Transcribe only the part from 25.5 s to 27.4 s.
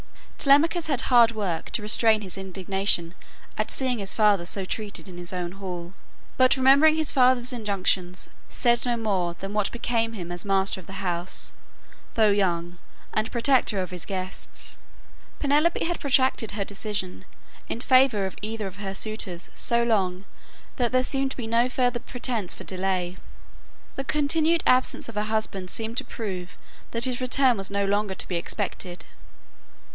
seemed to prove that his